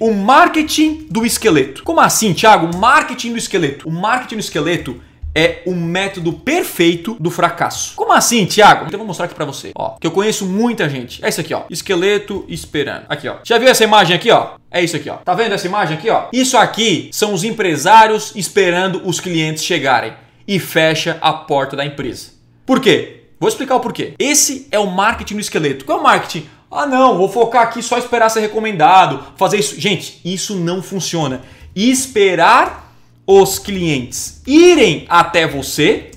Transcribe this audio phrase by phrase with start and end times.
[0.00, 1.84] O marketing do esqueleto.
[1.84, 2.76] Como assim, Thiago?
[2.76, 3.88] Marketing do esqueleto.
[3.88, 5.00] O marketing do esqueleto
[5.32, 7.94] é o método perfeito do fracasso.
[7.94, 8.86] Como assim, Thiago?
[8.88, 9.70] Então vou mostrar aqui para você.
[9.72, 11.24] Ó, que eu conheço muita gente.
[11.24, 11.62] É isso aqui, ó.
[11.70, 13.04] Esqueleto esperando.
[13.08, 13.36] Aqui, ó.
[13.44, 14.56] Já viu essa imagem aqui, ó?
[14.68, 15.18] É isso aqui, ó.
[15.18, 16.24] Tá vendo essa imagem aqui, ó?
[16.32, 20.12] Isso aqui são os empresários esperando os clientes chegarem
[20.44, 22.32] e fecha a porta da empresa.
[22.66, 23.26] Por quê?
[23.38, 24.14] Vou explicar o porquê.
[24.18, 25.84] Esse é o marketing do esqueleto.
[25.84, 26.48] Qual é o marketing?
[26.76, 29.80] Ah, não, vou focar aqui só esperar ser recomendado, fazer isso.
[29.80, 31.42] Gente, isso não funciona.
[31.72, 32.92] Esperar
[33.24, 36.10] os clientes irem até você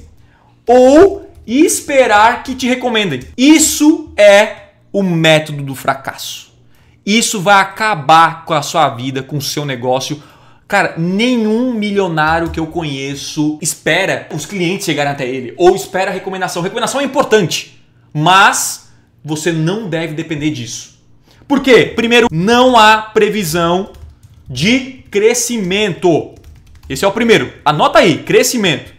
[0.66, 3.22] ou esperar que te recomendem.
[3.38, 6.52] Isso é o método do fracasso.
[7.05, 10.23] Isso vai acabar com a sua vida, com o seu negócio.
[10.67, 16.14] Cara, nenhum milionário que eu conheço espera os clientes chegarem até ele ou espera a
[16.14, 16.64] recomendação.
[16.64, 17.80] Recomendação é importante,
[18.12, 18.87] mas
[19.27, 20.98] você não deve depender disso.
[21.48, 21.91] Por quê?
[21.95, 23.91] Primeiro, não há previsão
[24.50, 26.34] de crescimento.
[26.90, 27.52] Esse é o primeiro.
[27.66, 28.94] Anota aí, crescimento.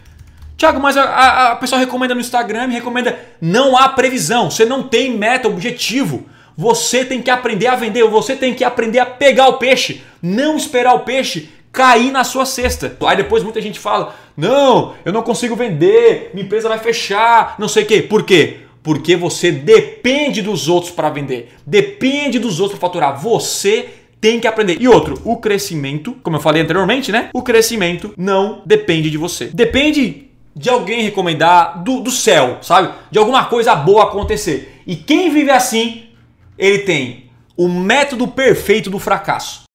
[0.57, 3.19] Tiago, mas a, a, a pessoa recomenda no Instagram, me recomenda.
[3.41, 4.51] Não há previsão.
[4.51, 6.27] Você não tem meta, objetivo.
[6.57, 10.57] Você tem que aprender a vender, você tem que aprender a pegar o peixe, não
[10.57, 12.97] esperar o peixe cair na sua cesta.
[13.07, 17.69] Aí depois muita gente fala: "Não, eu não consigo vender, minha empresa vai fechar", não
[17.69, 18.03] sei o quê.
[18.03, 18.63] Por quê?
[18.89, 23.21] Porque você depende dos outros para vender, depende dos outros para faturar.
[23.21, 23.87] Você
[24.19, 24.81] tem que aprender.
[24.81, 27.29] E outro, o crescimento, como eu falei anteriormente, né?
[27.35, 29.51] O crescimento não depende de você.
[29.53, 32.95] Depende de alguém recomendar, do, do céu, sabe?
[33.11, 34.81] De alguma coisa boa acontecer.
[34.87, 36.05] E quem vive assim,
[36.57, 37.25] ele tem
[37.59, 39.68] o método perfeito do fracasso.